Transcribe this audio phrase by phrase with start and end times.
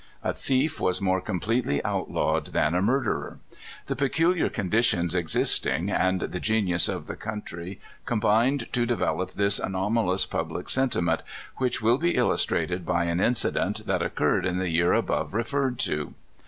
[0.23, 3.37] A thief was more completely outlawed than a murderer.
[3.85, 9.33] The peculiar condi tions existing, and the genius of the country, com bined to develop
[9.33, 11.21] this anomalous public sentiment,
[11.57, 15.77] which will be illustrated by an incident that oc curred in the year above referred
[15.81, 16.15] to.